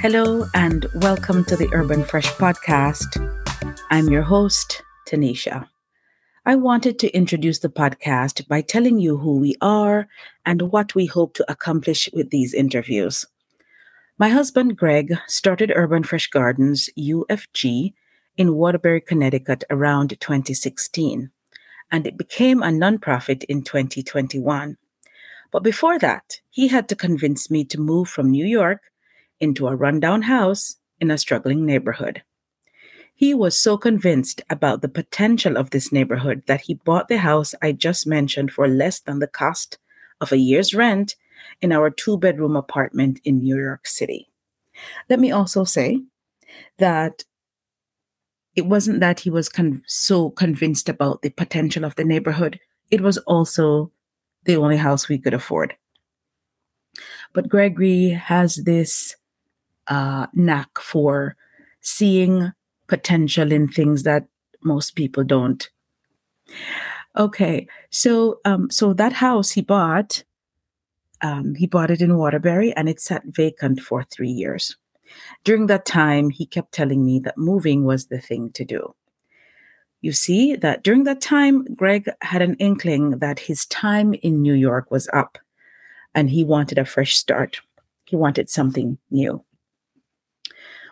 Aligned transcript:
Hello, 0.00 0.46
and 0.54 0.86
welcome 0.94 1.44
to 1.44 1.56
the 1.56 1.68
Urban 1.72 2.04
Fresh 2.04 2.28
podcast. 2.34 3.18
I'm 3.90 4.08
your 4.08 4.22
host, 4.22 4.82
Tanisha. 5.08 5.68
I 6.46 6.54
wanted 6.54 7.00
to 7.00 7.10
introduce 7.10 7.58
the 7.58 7.68
podcast 7.68 8.46
by 8.46 8.60
telling 8.60 9.00
you 9.00 9.18
who 9.18 9.38
we 9.38 9.56
are 9.60 10.08
and 10.46 10.70
what 10.70 10.94
we 10.94 11.06
hope 11.06 11.34
to 11.34 11.50
accomplish 11.50 12.08
with 12.12 12.30
these 12.30 12.54
interviews. 12.54 13.26
My 14.18 14.28
husband, 14.28 14.78
Greg, 14.78 15.18
started 15.26 15.72
Urban 15.74 16.04
Fresh 16.04 16.28
Gardens, 16.28 16.88
UFG, 16.96 17.92
in 18.38 18.54
Waterbury, 18.54 19.00
Connecticut 19.00 19.64
around 19.68 20.10
2016, 20.20 21.30
and 21.90 22.06
it 22.06 22.16
became 22.16 22.62
a 22.62 22.68
nonprofit 22.68 23.42
in 23.44 23.62
2021. 23.62 24.78
But 25.50 25.64
before 25.64 25.98
that, 25.98 26.40
he 26.48 26.68
had 26.68 26.88
to 26.88 26.96
convince 26.96 27.50
me 27.50 27.64
to 27.64 27.80
move 27.80 28.08
from 28.08 28.30
New 28.30 28.46
York 28.46 28.82
into 29.40 29.66
a 29.66 29.74
rundown 29.74 30.22
house 30.22 30.76
in 31.00 31.10
a 31.10 31.18
struggling 31.18 31.66
neighborhood. 31.66 32.22
He 33.14 33.34
was 33.34 33.58
so 33.58 33.76
convinced 33.76 34.40
about 34.48 34.82
the 34.82 34.88
potential 34.88 35.56
of 35.56 35.70
this 35.70 35.90
neighborhood 35.90 36.44
that 36.46 36.62
he 36.62 36.74
bought 36.74 37.08
the 37.08 37.18
house 37.18 37.56
I 37.60 37.72
just 37.72 38.06
mentioned 38.06 38.52
for 38.52 38.68
less 38.68 39.00
than 39.00 39.18
the 39.18 39.26
cost 39.26 39.78
of 40.20 40.30
a 40.30 40.38
year's 40.38 40.74
rent 40.74 41.16
in 41.60 41.72
our 41.72 41.90
two 41.90 42.16
bedroom 42.16 42.54
apartment 42.54 43.20
in 43.24 43.40
New 43.40 43.56
York 43.56 43.88
City. 43.88 44.28
Let 45.10 45.18
me 45.18 45.32
also 45.32 45.64
say 45.64 46.02
that 46.78 47.24
it 48.58 48.66
wasn't 48.66 48.98
that 48.98 49.20
he 49.20 49.30
was 49.30 49.48
con- 49.48 49.84
so 49.86 50.30
convinced 50.30 50.88
about 50.88 51.22
the 51.22 51.30
potential 51.30 51.84
of 51.84 51.94
the 51.94 52.04
neighborhood, 52.04 52.58
it 52.90 53.00
was 53.00 53.16
also 53.18 53.92
the 54.46 54.56
only 54.56 54.76
house 54.76 55.08
we 55.08 55.16
could 55.16 55.32
afford. 55.32 55.76
But 57.32 57.48
Gregory 57.48 58.08
has 58.08 58.56
this 58.56 59.14
uh, 59.86 60.26
knack 60.34 60.76
for 60.80 61.36
seeing 61.80 62.52
potential 62.88 63.52
in 63.52 63.68
things 63.68 64.02
that 64.02 64.26
most 64.64 64.96
people 64.96 65.22
don't. 65.22 65.70
Okay, 67.16 67.68
so 67.90 68.40
um, 68.44 68.70
so 68.70 68.92
that 68.92 69.12
house 69.12 69.52
he 69.52 69.62
bought, 69.62 70.24
um, 71.22 71.54
he 71.54 71.68
bought 71.68 71.92
it 71.92 72.02
in 72.02 72.16
Waterbury, 72.16 72.72
and 72.74 72.88
it 72.88 72.98
sat 72.98 73.22
vacant 73.24 73.80
for 73.80 74.02
three 74.02 74.30
years. 74.30 74.76
During 75.44 75.66
that 75.66 75.86
time, 75.86 76.30
he 76.30 76.46
kept 76.46 76.72
telling 76.72 77.04
me 77.04 77.18
that 77.20 77.38
moving 77.38 77.84
was 77.84 78.06
the 78.06 78.20
thing 78.20 78.50
to 78.52 78.64
do. 78.64 78.94
You 80.00 80.12
see 80.12 80.54
that 80.56 80.84
during 80.84 81.04
that 81.04 81.20
time, 81.20 81.64
Greg 81.74 82.08
had 82.22 82.42
an 82.42 82.54
inkling 82.54 83.18
that 83.18 83.40
his 83.40 83.66
time 83.66 84.14
in 84.14 84.42
New 84.42 84.54
York 84.54 84.90
was 84.90 85.08
up, 85.12 85.38
and 86.14 86.30
he 86.30 86.44
wanted 86.44 86.78
a 86.78 86.84
fresh 86.84 87.16
start. 87.16 87.60
He 88.04 88.16
wanted 88.16 88.48
something 88.48 88.98
new 89.10 89.44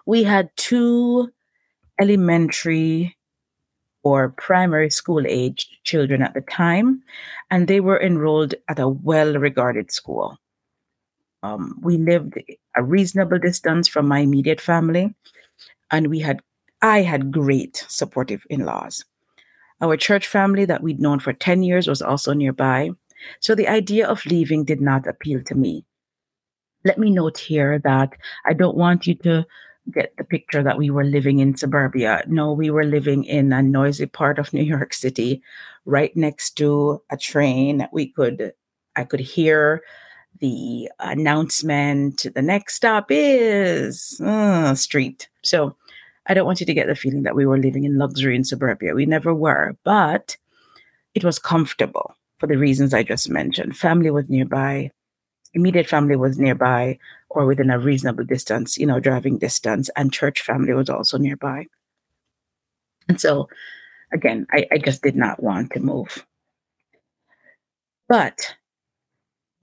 we 0.06 0.22
had 0.22 0.56
two 0.56 1.30
elementary 2.00 3.16
or 4.04 4.30
primary 4.30 4.88
school 4.88 5.24
age 5.26 5.68
children 5.82 6.22
at 6.22 6.32
the 6.32 6.40
time, 6.40 7.02
and 7.50 7.66
they 7.66 7.80
were 7.80 8.00
enrolled 8.00 8.54
at 8.68 8.78
a 8.78 8.88
well 8.88 9.34
regarded 9.34 9.90
school. 9.90 10.38
Um, 11.46 11.78
we 11.82 11.96
lived 11.96 12.34
a 12.76 12.82
reasonable 12.82 13.38
distance 13.38 13.88
from 13.88 14.08
my 14.08 14.20
immediate 14.20 14.60
family, 14.60 15.14
and 15.90 16.08
we 16.08 16.20
had 16.20 16.40
I 16.82 17.02
had 17.02 17.32
great 17.32 17.84
supportive 17.88 18.44
in 18.50 18.64
laws. 18.64 19.04
Our 19.80 19.96
church 19.96 20.26
family 20.26 20.64
that 20.66 20.82
we'd 20.82 21.00
known 21.00 21.20
for 21.20 21.32
10 21.32 21.62
years 21.62 21.86
was 21.86 22.02
also 22.02 22.32
nearby, 22.32 22.90
so 23.40 23.54
the 23.54 23.68
idea 23.68 24.06
of 24.06 24.26
leaving 24.26 24.64
did 24.64 24.80
not 24.80 25.06
appeal 25.06 25.42
to 25.44 25.54
me. 25.54 25.84
Let 26.84 26.98
me 26.98 27.10
note 27.10 27.38
here 27.38 27.78
that 27.80 28.12
I 28.44 28.52
don't 28.52 28.76
want 28.76 29.06
you 29.06 29.14
to 29.16 29.46
get 29.92 30.12
the 30.18 30.24
picture 30.24 30.62
that 30.62 30.78
we 30.78 30.90
were 30.90 31.04
living 31.04 31.38
in 31.38 31.56
suburbia. 31.56 32.24
No, 32.26 32.52
we 32.52 32.70
were 32.70 32.84
living 32.84 33.24
in 33.24 33.52
a 33.52 33.62
noisy 33.62 34.06
part 34.06 34.38
of 34.38 34.52
New 34.52 34.64
York 34.64 34.92
City, 34.92 35.42
right 35.84 36.14
next 36.16 36.56
to 36.58 37.02
a 37.10 37.16
train. 37.16 37.88
We 37.92 38.08
could, 38.08 38.52
I 38.96 39.04
could 39.04 39.20
hear 39.20 39.82
the 40.40 40.90
announcement. 41.00 42.18
To 42.18 42.30
the 42.30 42.42
next 42.42 42.74
stop 42.74 43.06
is 43.10 44.20
uh, 44.20 44.74
street. 44.74 45.28
So 45.42 45.76
I 46.26 46.34
don't 46.34 46.46
want 46.46 46.60
you 46.60 46.66
to 46.66 46.74
get 46.74 46.86
the 46.86 46.94
feeling 46.94 47.22
that 47.22 47.36
we 47.36 47.46
were 47.46 47.58
living 47.58 47.84
in 47.84 47.98
luxury 47.98 48.36
in 48.36 48.44
suburbia. 48.44 48.94
We 48.94 49.06
never 49.06 49.34
were, 49.34 49.76
but 49.84 50.36
it 51.14 51.24
was 51.24 51.38
comfortable 51.38 52.14
for 52.38 52.46
the 52.46 52.58
reasons 52.58 52.92
I 52.92 53.02
just 53.02 53.30
mentioned. 53.30 53.76
Family 53.76 54.10
was 54.10 54.28
nearby 54.28 54.90
immediate 55.56 55.88
family 55.88 56.16
was 56.16 56.38
nearby 56.38 56.98
or 57.30 57.46
within 57.46 57.70
a 57.70 57.78
reasonable 57.78 58.24
distance, 58.24 58.78
you 58.78 58.86
know, 58.86 59.00
driving 59.00 59.38
distance, 59.38 59.90
and 59.96 60.12
church 60.12 60.42
family 60.42 60.72
was 60.72 60.88
also 60.88 61.18
nearby. 61.18 61.66
And 63.08 63.20
so, 63.20 63.48
again, 64.12 64.46
I, 64.52 64.66
I 64.70 64.78
just 64.78 65.02
did 65.02 65.16
not 65.16 65.42
want 65.42 65.72
to 65.72 65.80
move. 65.80 66.26
But 68.08 68.54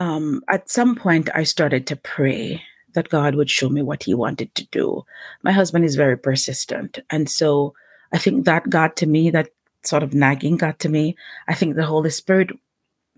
um, 0.03 0.43
at 0.49 0.69
some 0.69 0.95
point, 0.95 1.29
I 1.33 1.43
started 1.43 1.87
to 1.87 1.95
pray 1.95 2.61
that 2.93 3.07
God 3.07 3.35
would 3.35 3.49
show 3.49 3.69
me 3.69 3.81
what 3.81 4.03
He 4.03 4.13
wanted 4.13 4.53
to 4.55 4.65
do. 4.67 5.05
My 5.43 5.53
husband 5.53 5.85
is 5.85 5.95
very 5.95 6.17
persistent. 6.17 6.99
And 7.09 7.29
so 7.29 7.73
I 8.11 8.17
think 8.17 8.45
that 8.45 8.69
got 8.69 8.97
to 8.97 9.07
me, 9.07 9.29
that 9.29 9.49
sort 9.83 10.03
of 10.03 10.13
nagging 10.13 10.57
got 10.57 10.79
to 10.79 10.89
me. 10.89 11.15
I 11.47 11.53
think 11.53 11.75
the 11.75 11.85
Holy 11.85 12.09
Spirit 12.09 12.51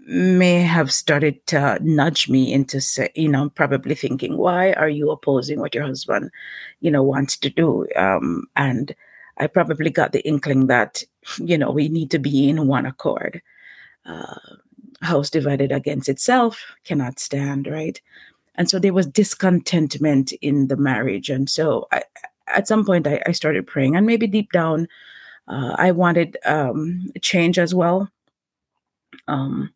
may 0.07 0.61
have 0.61 0.93
started 0.93 1.43
to 1.47 1.79
nudge 1.81 2.29
me 2.29 2.53
into 2.53 2.79
say, 2.79 3.09
you 3.15 3.27
know 3.27 3.49
probably 3.49 3.95
thinking 3.95 4.37
why 4.37 4.71
are 4.73 4.87
you 4.87 5.09
opposing 5.09 5.59
what 5.59 5.73
your 5.73 5.83
husband 5.83 6.29
you 6.79 6.91
know 6.91 7.01
wants 7.01 7.35
to 7.35 7.49
do 7.49 7.87
um, 7.95 8.45
and 8.55 8.93
i 9.39 9.47
probably 9.47 9.89
got 9.89 10.11
the 10.11 10.23
inkling 10.27 10.67
that 10.67 11.01
you 11.39 11.57
know 11.57 11.71
we 11.71 11.89
need 11.89 12.11
to 12.11 12.19
be 12.19 12.47
in 12.47 12.67
one 12.67 12.85
accord 12.85 13.41
uh, 14.05 14.39
house 15.05 15.29
divided 15.29 15.71
against 15.71 16.09
itself 16.09 16.75
cannot 16.83 17.19
stand 17.19 17.67
right? 17.67 18.01
And 18.55 18.69
so 18.69 18.79
there 18.79 18.93
was 18.93 19.05
discontentment 19.07 20.31
in 20.33 20.67
the 20.67 20.77
marriage. 20.77 21.29
And 21.29 21.49
so 21.49 21.87
I, 21.91 22.03
at 22.47 22.67
some 22.67 22.85
point 22.85 23.07
I, 23.07 23.21
I, 23.25 23.31
started 23.31 23.67
praying 23.67 23.95
and 23.95 24.05
maybe 24.05 24.27
deep 24.27 24.51
down 24.51 24.87
uh, 25.47 25.75
i 25.77 25.91
wanted 25.91 26.37
um, 26.45 27.11
change 27.21 27.59
as 27.59 27.73
well. 27.75 28.09
Um, 29.27 29.73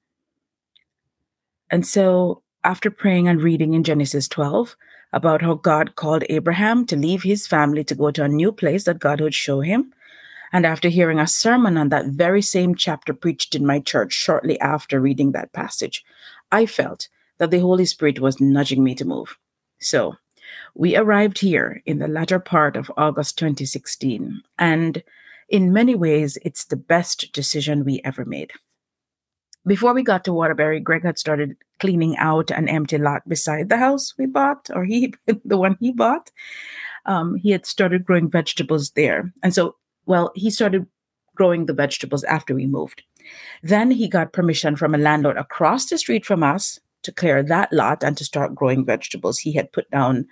and 1.69 1.85
so, 1.85 2.41
after 2.63 2.91
praying 2.91 3.27
and 3.27 3.41
reading 3.41 3.73
in 3.73 3.83
Genesis 3.83 4.27
12 4.27 4.75
about 5.13 5.41
how 5.41 5.53
God 5.53 5.95
called 5.95 6.23
Abraham 6.29 6.85
to 6.87 6.95
leave 6.95 7.23
his 7.23 7.47
family 7.47 7.83
to 7.85 7.95
go 7.95 8.11
to 8.11 8.23
a 8.23 8.27
new 8.27 8.51
place 8.51 8.83
that 8.83 8.99
God 8.99 9.21
would 9.21 9.33
show 9.33 9.61
him, 9.61 9.93
and 10.51 10.65
after 10.65 10.89
hearing 10.89 11.19
a 11.19 11.27
sermon 11.27 11.77
on 11.77 11.89
that 11.89 12.07
very 12.07 12.41
same 12.41 12.75
chapter 12.75 13.13
preached 13.13 13.55
in 13.55 13.65
my 13.65 13.79
church 13.79 14.13
shortly 14.13 14.59
after 14.59 14.99
reading 14.99 15.31
that 15.31 15.53
passage, 15.53 16.03
I 16.51 16.65
felt 16.65 17.07
that 17.37 17.51
the 17.51 17.59
Holy 17.59 17.85
Spirit 17.85 18.19
was 18.19 18.41
nudging 18.41 18.83
me 18.83 18.95
to 18.95 19.05
move. 19.05 19.37
So, 19.79 20.15
we 20.75 20.95
arrived 20.95 21.39
here 21.39 21.81
in 21.85 21.99
the 21.99 22.07
latter 22.07 22.39
part 22.39 22.75
of 22.75 22.91
August 22.97 23.37
2016, 23.37 24.41
and 24.57 25.03
in 25.47 25.73
many 25.73 25.95
ways, 25.95 26.37
it's 26.43 26.65
the 26.65 26.75
best 26.75 27.31
decision 27.33 27.83
we 27.83 28.01
ever 28.03 28.25
made. 28.25 28.51
Before 29.65 29.93
we 29.93 30.03
got 30.03 30.23
to 30.25 30.33
Waterbury, 30.33 30.79
Greg 30.79 31.03
had 31.03 31.17
started 31.17 31.55
cleaning 31.79 32.17
out 32.17 32.51
an 32.51 32.67
empty 32.69 32.97
lot 32.97 33.27
beside 33.27 33.69
the 33.69 33.77
house 33.77 34.13
we 34.17 34.25
bought, 34.25 34.69
or 34.73 34.85
he, 34.85 35.13
the 35.45 35.57
one 35.57 35.77
he 35.79 35.91
bought. 35.91 36.31
Um, 37.05 37.35
he 37.35 37.51
had 37.51 37.65
started 37.65 38.05
growing 38.05 38.29
vegetables 38.29 38.91
there. 38.91 39.33
And 39.43 39.53
so, 39.53 39.75
well, 40.05 40.31
he 40.35 40.49
started 40.49 40.87
growing 41.35 41.65
the 41.65 41.73
vegetables 41.73 42.23
after 42.25 42.53
we 42.53 42.67
moved. 42.67 43.03
Then 43.63 43.91
he 43.91 44.07
got 44.07 44.33
permission 44.33 44.75
from 44.75 44.93
a 44.93 44.97
landlord 44.97 45.37
across 45.37 45.85
the 45.85 45.97
street 45.97 46.25
from 46.25 46.43
us 46.43 46.79
to 47.03 47.11
clear 47.11 47.41
that 47.43 47.71
lot 47.71 48.03
and 48.03 48.17
to 48.17 48.25
start 48.25 48.55
growing 48.55 48.85
vegetables. 48.85 49.39
He 49.39 49.53
had 49.53 49.71
put 49.71 49.89
down 49.91 50.27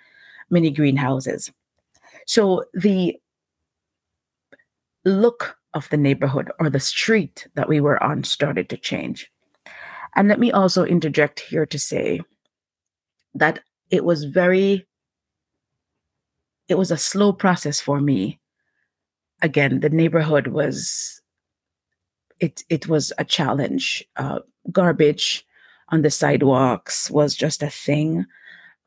mini 0.49 0.71
greenhouses. 0.71 1.51
So 2.25 2.65
the 2.73 3.17
look 5.05 5.57
of 5.73 5.89
the 5.89 5.97
neighborhood 5.97 6.51
or 6.59 6.69
the 6.69 6.79
street 6.79 7.47
that 7.55 7.69
we 7.69 7.79
were 7.79 8.01
on 8.03 8.23
started 8.23 8.67
to 8.69 8.77
change. 8.77 9.31
And 10.15 10.27
let 10.27 10.39
me 10.39 10.51
also 10.51 10.83
interject 10.83 11.39
here 11.39 11.65
to 11.65 11.79
say 11.79 12.21
that 13.35 13.59
it 13.89 14.03
was 14.03 14.25
very, 14.25 14.87
it 16.67 16.75
was 16.75 16.91
a 16.91 16.97
slow 16.97 17.31
process 17.31 17.79
for 17.79 18.01
me. 18.01 18.39
Again, 19.41 19.79
the 19.81 19.89
neighborhood 19.89 20.47
was, 20.47 21.21
it, 22.39 22.63
it 22.69 22.87
was 22.87 23.13
a 23.17 23.25
challenge. 23.25 24.03
Uh, 24.15 24.39
garbage 24.71 25.45
on 25.89 26.01
the 26.01 26.09
sidewalks 26.11 27.09
was 27.11 27.35
just 27.35 27.63
a 27.63 27.69
thing. 27.69 28.25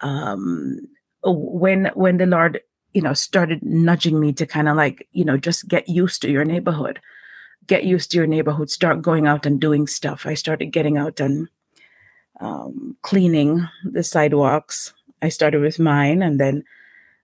Um, 0.00 0.80
when 1.24 1.86
when 1.94 2.18
the 2.18 2.26
Lord 2.26 2.60
you 2.92 3.00
know, 3.00 3.14
started 3.14 3.62
nudging 3.62 4.18
me 4.18 4.32
to 4.32 4.44
kind 4.44 4.68
of 4.68 4.76
like, 4.76 5.06
you 5.12 5.24
know, 5.24 5.36
just 5.36 5.68
get 5.68 5.88
used 5.88 6.20
to 6.22 6.28
your 6.28 6.44
neighborhood. 6.44 6.98
get 7.70 7.84
used 7.84 8.10
to 8.10 8.16
your 8.16 8.26
neighborhood, 8.26 8.68
start 8.68 9.00
going 9.00 9.28
out 9.28 9.46
and 9.46 9.60
doing 9.60 9.86
stuff. 9.86 10.26
I 10.26 10.34
started 10.34 10.72
getting 10.72 10.98
out 10.98 11.20
and 11.20 11.48
um, 12.40 12.96
cleaning 13.02 13.68
the 13.84 14.02
sidewalks. 14.02 14.92
I 15.22 15.28
started 15.28 15.60
with 15.60 15.78
mine, 15.78 16.20
and 16.20 16.40
then 16.40 16.64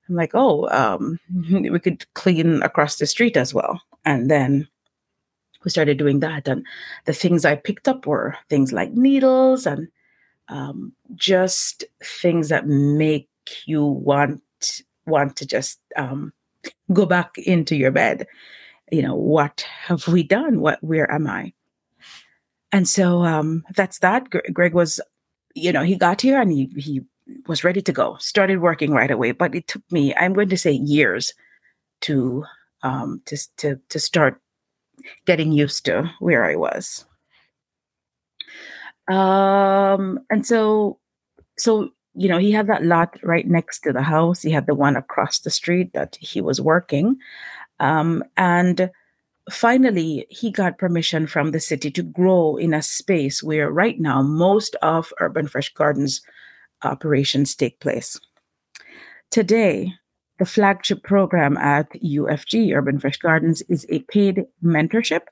I'm 0.08 0.14
like, 0.14 0.32
oh, 0.34 0.68
um, 0.70 1.18
we 1.50 1.78
could 1.78 2.12
clean 2.14 2.62
across 2.62 2.98
the 2.98 3.06
street 3.06 3.36
as 3.36 3.52
well. 3.52 3.82
And 4.04 4.30
then 4.30 4.68
we 5.64 5.70
started 5.70 5.98
doing 5.98 6.20
that. 6.20 6.46
And 6.46 6.64
the 7.06 7.12
things 7.12 7.44
I 7.44 7.56
picked 7.56 7.88
up 7.88 8.06
were 8.06 8.36
things 8.48 8.72
like 8.72 8.92
needles 8.92 9.66
and 9.66 9.88
um, 10.48 10.92
just 11.14 11.84
things 12.02 12.48
that 12.50 12.66
make 12.66 13.28
you 13.64 13.84
want 13.84 14.42
want 15.06 15.36
to 15.36 15.46
just 15.46 15.80
um, 15.96 16.32
go 16.92 17.06
back 17.06 17.36
into 17.38 17.76
your 17.76 17.90
bed. 17.90 18.26
You 18.90 19.02
know, 19.02 19.14
what 19.14 19.66
have 19.86 20.06
we 20.08 20.22
done? 20.22 20.60
What, 20.60 20.82
where 20.82 21.10
am 21.10 21.26
I? 21.26 21.52
And 22.72 22.88
so 22.88 23.24
um, 23.24 23.64
that's 23.74 24.00
that. 24.00 24.28
Greg 24.52 24.74
was, 24.74 25.00
you 25.54 25.72
know, 25.72 25.82
he 25.82 25.96
got 25.96 26.20
here 26.20 26.40
and 26.40 26.52
he 26.52 26.70
he 26.76 27.02
was 27.46 27.64
ready 27.64 27.82
to 27.82 27.92
go. 27.92 28.16
Started 28.18 28.60
working 28.60 28.92
right 28.92 29.10
away, 29.10 29.32
but 29.32 29.54
it 29.54 29.68
took 29.68 29.82
me, 29.90 30.14
I'm 30.14 30.32
going 30.32 30.48
to 30.48 30.58
say, 30.58 30.72
years 30.72 31.34
to 32.02 32.44
um, 32.82 33.22
to 33.26 33.36
to 33.58 33.80
to 33.88 33.98
start 33.98 34.40
getting 35.24 35.52
used 35.52 35.84
to 35.86 36.10
where 36.20 36.44
I 36.44 36.56
was. 36.56 37.04
Um, 39.08 40.20
and 40.30 40.46
so, 40.46 40.98
so 41.58 41.90
you 42.14 42.28
know, 42.28 42.38
he 42.38 42.50
had 42.50 42.66
that 42.68 42.84
lot 42.84 43.18
right 43.22 43.46
next 43.46 43.80
to 43.80 43.92
the 43.92 44.02
house. 44.02 44.42
He 44.42 44.50
had 44.50 44.66
the 44.66 44.74
one 44.74 44.96
across 44.96 45.40
the 45.40 45.50
street 45.50 45.92
that 45.92 46.16
he 46.20 46.40
was 46.40 46.60
working, 46.60 47.18
um, 47.80 48.24
and 48.36 48.90
finally, 49.50 50.26
he 50.28 50.50
got 50.50 50.78
permission 50.78 51.26
from 51.26 51.50
the 51.50 51.60
city 51.60 51.90
to 51.90 52.02
grow 52.02 52.56
in 52.56 52.74
a 52.74 52.82
space 52.82 53.42
where 53.42 53.70
right 53.70 54.00
now 54.00 54.22
most 54.22 54.74
of 54.82 55.12
Urban 55.20 55.46
Fresh 55.46 55.74
Gardens 55.74 56.20
operations 56.82 57.54
take 57.54 57.80
place. 57.80 58.20
Today, 59.30 59.92
the 60.38 60.44
flagship 60.44 61.02
program 61.02 61.56
at 61.56 61.90
UFG, 61.92 62.74
Urban 62.76 62.98
Fresh 62.98 63.18
Gardens, 63.18 63.62
is 63.62 63.86
a 63.88 64.00
paid 64.00 64.44
mentorship 64.62 65.22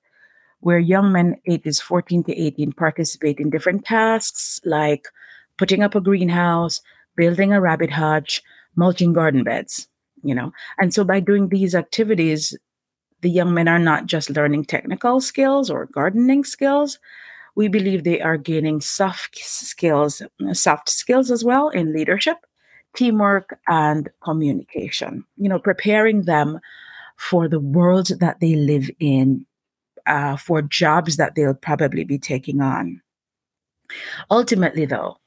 where 0.61 0.79
young 0.79 1.12
men 1.12 1.37
ages 1.46 1.81
14 1.81 2.25
to 2.25 2.35
18 2.35 2.73
participate 2.73 3.38
in 3.38 3.50
different 3.50 3.85
tasks 3.85 4.61
like 4.64 5.08
putting 5.58 5.82
up 5.82 5.94
a 5.94 6.00
greenhouse, 6.00 6.81
building 7.17 7.52
a 7.52 7.61
rabbit 7.61 7.90
hutch, 7.90 8.43
mulching 8.75 9.12
garden 9.12 9.44
beds, 9.44 9.88
you 10.23 10.35
know. 10.35 10.52
And 10.79 10.93
so 10.94 11.05
by 11.05 11.20
doing 11.20 11.49
these 11.49 11.75
activities, 11.75 12.56
the 13.20 13.31
young 13.31 13.55
men 13.55 13.69
are 13.69 13.79
not 13.79 14.06
just 14.06 14.31
learning 14.31 14.64
technical 14.64 15.20
skills 15.20 15.70
or 15.70 15.87
gardening 15.87 16.44
skills, 16.44 16.99
we 17.54 17.68
believe 17.68 18.04
they 18.04 18.20
are 18.20 18.36
gaining 18.36 18.80
soft 18.80 19.38
skills, 19.38 20.22
soft 20.52 20.88
skills 20.88 21.30
as 21.30 21.44
well 21.44 21.68
in 21.68 21.92
leadership, 21.92 22.38
teamwork, 22.96 23.58
and 23.68 24.08
communication. 24.22 25.24
You 25.36 25.48
know, 25.48 25.58
preparing 25.58 26.22
them 26.22 26.60
for 27.16 27.48
the 27.48 27.60
world 27.60 28.08
that 28.20 28.40
they 28.40 28.56
live 28.56 28.90
in, 28.98 29.46
uh, 30.06 30.36
for 30.36 30.62
jobs 30.62 31.16
that 31.16 31.34
they'll 31.34 31.54
probably 31.54 32.04
be 32.04 32.18
taking 32.18 32.60
on. 32.60 33.00
Ultimately, 34.30 34.86
though, 34.86 35.18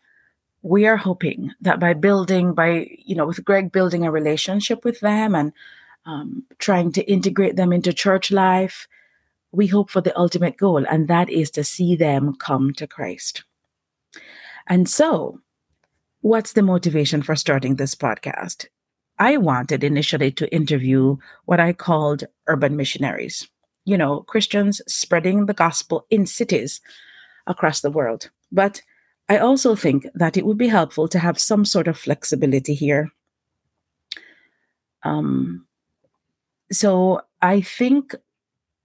we 0.64 0.86
are 0.86 0.98
hoping 0.98 1.52
that 1.62 1.80
by 1.80 1.94
building, 1.94 2.54
by, 2.54 2.90
you 3.06 3.16
know, 3.16 3.26
with 3.26 3.46
Greg 3.46 3.72
building 3.72 4.06
a 4.06 4.12
relationship 4.12 4.84
with 4.84 5.00
them 5.00 5.34
and 5.34 5.54
um, 6.06 6.44
trying 6.58 6.92
to 6.94 7.10
integrate 7.10 7.56
them 7.56 7.72
into 7.72 7.94
church 7.94 8.32
life, 8.32 8.88
we 9.52 9.68
hope 9.68 9.90
for 9.90 10.02
the 10.02 10.18
ultimate 10.18 10.58
goal, 10.58 10.86
and 10.86 11.08
that 11.08 11.30
is 11.30 11.52
to 11.52 11.64
see 11.64 11.96
them 11.96 12.36
come 12.36 12.74
to 12.74 12.88
Christ. 12.88 13.44
And 14.68 14.90
so, 14.90 15.40
what's 16.22 16.54
the 16.54 16.62
motivation 16.62 17.22
for 17.22 17.36
starting 17.36 17.76
this 17.76 17.96
podcast? 17.96 18.68
I 19.20 19.38
wanted 19.38 19.84
initially 19.84 20.32
to 20.32 20.54
interview 20.54 21.18
what 21.46 21.60
I 21.60 21.74
called 21.74 22.26
urban 22.48 22.76
missionaries, 22.76 23.48
you 23.86 23.98
know, 23.98 24.22
Christians 24.22 24.82
spreading 24.88 25.46
the 25.46 25.54
gospel 25.54 26.06
in 26.10 26.26
cities 26.26 26.82
across 27.48 27.82
the 27.82 27.92
world. 27.92 28.30
But 28.52 28.82
I 29.30 29.38
also 29.38 29.76
think 29.76 30.06
that 30.14 30.38
it 30.38 30.46
would 30.46 30.58
be 30.58 30.68
helpful 30.68 31.08
to 31.08 31.20
have 31.20 31.40
some 31.40 31.66
sort 31.66 31.88
of 31.88 31.98
flexibility 31.98 32.74
here. 32.74 33.12
Um, 35.04 35.66
so 36.72 37.22
I 37.42 37.62
think 37.62 38.16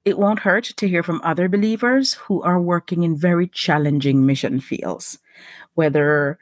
it 0.04 0.18
won't 0.18 0.40
hurt 0.40 0.64
to 0.64 0.88
hear 0.88 1.02
from 1.02 1.20
other 1.22 1.48
believers 1.48 2.14
who 2.14 2.42
are 2.42 2.60
working 2.60 3.02
in 3.02 3.16
very 3.16 3.46
challenging 3.48 4.26
mission 4.26 4.60
fields, 4.60 5.18
whether 5.74 6.38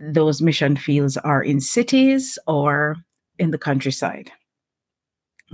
those 0.00 0.42
mission 0.42 0.76
fields 0.76 1.16
are 1.18 1.42
in 1.42 1.60
cities 1.60 2.38
or 2.46 2.96
in 3.38 3.50
the 3.50 3.58
countryside. 3.58 4.32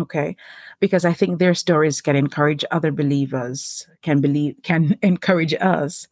Okay, 0.00 0.36
because 0.80 1.04
I 1.04 1.12
think 1.12 1.38
their 1.38 1.52
stories 1.52 2.00
can 2.00 2.16
encourage 2.16 2.64
other 2.70 2.90
believers, 2.90 3.86
can 4.00 4.22
believe, 4.22 4.56
can 4.62 4.98
encourage 5.02 5.52
us 5.54 6.08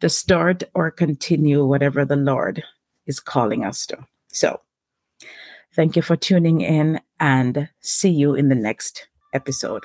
to 0.00 0.08
start 0.08 0.62
or 0.74 0.92
continue 0.92 1.64
whatever 1.64 2.04
the 2.04 2.16
Lord 2.16 2.62
is 3.06 3.18
calling 3.18 3.64
us 3.64 3.86
to. 3.86 3.98
So, 4.28 4.60
thank 5.74 5.96
you 5.96 6.02
for 6.02 6.16
tuning 6.16 6.60
in 6.60 7.00
and 7.18 7.68
see 7.80 8.10
you 8.10 8.34
in 8.34 8.50
the 8.50 8.54
next 8.54 9.08
episode. 9.32 9.84